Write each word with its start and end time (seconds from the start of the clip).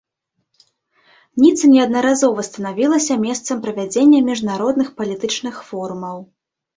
Ніца 1.41 1.65
неаднаразова 1.73 2.45
станавілася 2.47 3.17
месцам 3.25 3.57
правядзення 3.65 4.19
міжнародных 4.31 4.89
палітычных 5.03 5.55
форумаў. 5.69 6.17